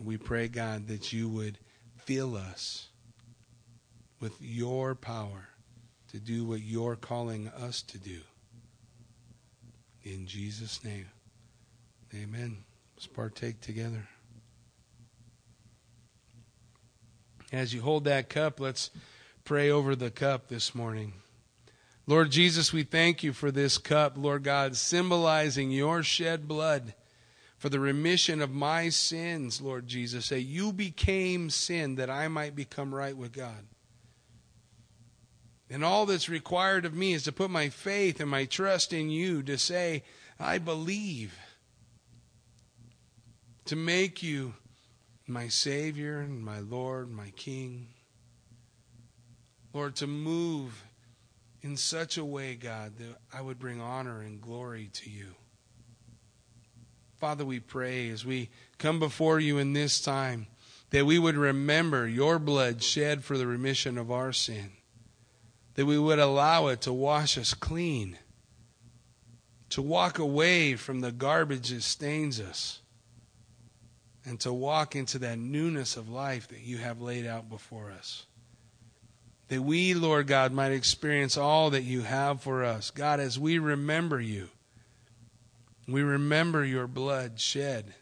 [0.00, 1.58] We pray, God, that you would
[2.04, 2.88] fill us
[4.20, 5.48] with your power
[6.10, 8.20] to do what you're calling us to do.
[10.02, 11.08] In Jesus' name,
[12.14, 12.58] amen.
[12.96, 14.08] Let's partake together.
[17.52, 18.90] As you hold that cup, let's
[19.44, 21.14] pray over the cup this morning.
[22.06, 26.94] Lord Jesus, we thank you for this cup, Lord God, symbolizing your shed blood
[27.62, 30.26] for the remission of my sins, Lord Jesus.
[30.26, 33.68] Say, you became sin that I might become right with God.
[35.70, 39.10] And all that's required of me is to put my faith and my trust in
[39.10, 40.02] you, to say,
[40.40, 41.38] I believe,
[43.66, 44.54] to make you
[45.28, 47.86] my Savior and my Lord, my King.
[49.72, 50.82] Lord, to move
[51.62, 55.36] in such a way, God, that I would bring honor and glory to you.
[57.22, 60.48] Father, we pray as we come before you in this time
[60.90, 64.72] that we would remember your blood shed for the remission of our sin
[65.74, 68.18] that we would allow it to wash us clean,
[69.68, 72.80] to walk away from the garbage that stains us,
[74.24, 78.26] and to walk into that newness of life that you have laid out before us.
[79.46, 82.90] That we, Lord God, might experience all that you have for us.
[82.90, 84.48] God, as we remember you,
[85.92, 87.94] we remember your blood shed.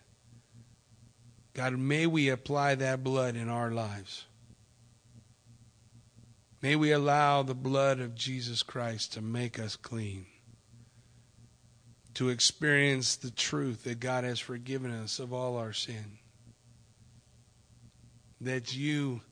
[1.55, 4.25] God, may we apply that blood in our lives.
[6.63, 10.27] May we allow the blood of Jesus Christ to make us clean,
[12.15, 16.19] to experience the truth that God has forgiven us of all our sin,
[18.43, 19.23] that you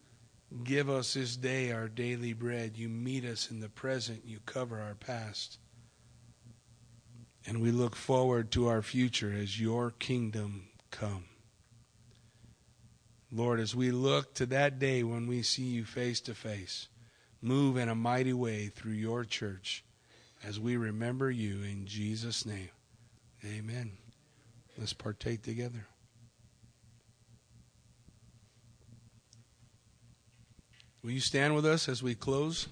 [0.64, 4.80] give us this day our daily bread, you meet us in the present, you cover
[4.80, 5.58] our past.
[7.48, 11.24] And we look forward to our future as your kingdom come.
[13.32, 16.88] Lord, as we look to that day when we see you face to face,
[17.40, 19.82] move in a mighty way through your church
[20.44, 22.68] as we remember you in Jesus' name.
[23.42, 23.92] Amen.
[24.76, 25.86] Let's partake together.
[31.02, 32.68] Will you stand with us as we close?